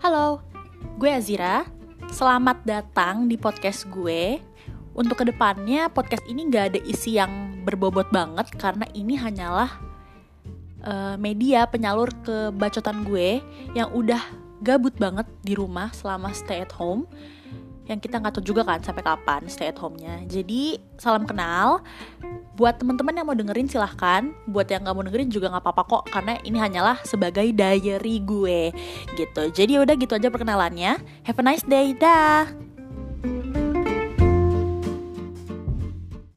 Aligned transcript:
Halo, 0.00 0.40
gue 0.96 1.12
Azira. 1.12 1.68
Selamat 2.08 2.64
datang 2.64 3.28
di 3.28 3.36
podcast 3.36 3.84
gue. 3.92 4.40
Untuk 4.96 5.20
ke 5.20 5.28
depannya 5.28 5.92
podcast 5.92 6.24
ini 6.24 6.48
gak 6.48 6.72
ada 6.72 6.80
isi 6.88 7.20
yang 7.20 7.60
berbobot 7.68 8.08
banget 8.08 8.48
karena 8.56 8.88
ini 8.96 9.12
hanyalah 9.20 9.68
uh, 10.88 11.20
media 11.20 11.68
penyalur 11.68 12.08
kebacotan 12.24 13.04
gue 13.04 13.44
yang 13.76 13.92
udah 13.92 14.24
gabut 14.64 14.96
banget 14.96 15.28
di 15.44 15.52
rumah 15.52 15.92
selama 15.92 16.32
stay 16.32 16.64
at 16.64 16.72
home 16.72 17.04
yang 17.84 18.00
kita 18.00 18.24
nggak 18.24 18.40
tahu 18.40 18.56
juga 18.56 18.64
kan 18.64 18.80
sampai 18.80 19.04
kapan 19.04 19.52
stay 19.52 19.68
at 19.68 19.76
home-nya. 19.76 20.24
Jadi 20.24 20.80
salam 20.96 21.28
kenal. 21.28 21.84
Buat 22.60 22.76
teman-teman 22.76 23.16
yang 23.16 23.24
mau 23.24 23.32
dengerin 23.32 23.72
silahkan. 23.72 24.36
Buat 24.44 24.68
yang 24.68 24.84
nggak 24.84 24.92
mau 24.92 25.00
dengerin 25.08 25.32
juga 25.32 25.48
nggak 25.48 25.64
apa-apa 25.64 25.82
kok 25.88 26.02
karena 26.12 26.36
ini 26.44 26.60
hanyalah 26.60 27.00
sebagai 27.08 27.48
diary 27.56 28.20
gue 28.20 28.68
gitu. 29.16 29.42
Jadi 29.48 29.80
udah 29.80 29.96
gitu 29.96 30.12
aja 30.12 30.28
perkenalannya. 30.28 31.00
Have 31.24 31.40
a 31.40 31.44
nice 31.48 31.64
day, 31.64 31.96
dah. 31.96 32.69